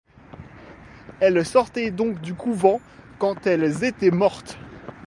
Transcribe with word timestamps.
Elles 1.19 1.45
sortaient 1.45 1.91
donc 1.91 2.21
du 2.21 2.33
couvent 2.33 2.81
quand 3.19 3.45
elles 3.45 3.83
étaient 3.83 4.09
mortes. 4.09 4.57